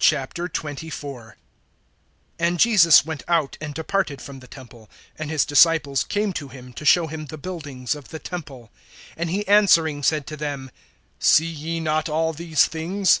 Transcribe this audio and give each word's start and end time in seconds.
XXIV. 0.00 1.34
AND 2.40 2.58
Jesus 2.58 3.06
went 3.06 3.22
out, 3.28 3.56
and 3.60 3.72
departed 3.72 4.20
from 4.20 4.40
the 4.40 4.48
temple; 4.48 4.90
and 5.16 5.30
his 5.30 5.44
disciples 5.44 6.02
came 6.02 6.32
to 6.32 6.48
him, 6.48 6.72
to 6.72 6.84
show 6.84 7.06
him 7.06 7.26
the 7.26 7.38
buildings 7.38 7.94
of 7.94 8.08
the 8.08 8.18
temple. 8.18 8.72
(2)And 9.16 9.30
he 9.30 9.46
answering 9.46 10.02
said 10.02 10.26
to 10.26 10.36
them: 10.36 10.72
See 11.20 11.46
ye 11.46 11.78
not 11.78 12.08
all 12.08 12.32
these 12.32 12.66
things? 12.66 13.20